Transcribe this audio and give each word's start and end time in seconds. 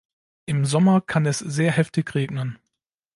Im 0.47 0.65
Sommer 0.65 1.01
kann 1.01 1.27
es 1.27 1.37
sehr 1.37 1.71
heftig 1.71 2.15
regnen. 2.15 2.57